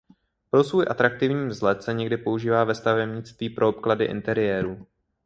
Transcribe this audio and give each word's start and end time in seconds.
Pro 0.49 0.63
svůj 0.63 0.85
atraktivní 0.89 1.47
vzhled 1.47 1.83
se 1.83 1.93
někdy 1.93 2.17
používá 2.17 2.63
ve 2.63 2.75
stavebnictví 2.75 3.49
pro 3.49 3.69
obklady 3.69 4.05
interiérů. 4.05 4.87